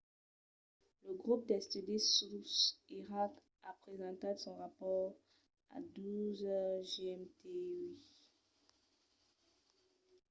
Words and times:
lo 1.03 1.11
grop 1.21 1.41
d'estudi 1.49 1.97
sus 2.13 2.53
iraq 2.99 3.33
a 3.69 3.71
presentat 3.83 4.35
son 4.39 4.55
rapòrt 4.61 5.13
a 5.75 5.77
12:00 5.95 6.73
gmt 6.93 7.35
uèi 7.53 7.95